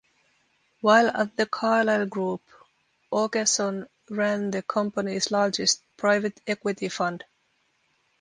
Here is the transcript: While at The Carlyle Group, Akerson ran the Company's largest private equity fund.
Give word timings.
While 0.79 1.09
at 1.15 1.37
The 1.37 1.45
Carlyle 1.45 2.07
Group, 2.07 2.41
Akerson 3.13 3.87
ran 4.09 4.49
the 4.49 4.63
Company's 4.63 5.29
largest 5.29 5.83
private 5.95 6.41
equity 6.47 6.89
fund. 6.89 7.23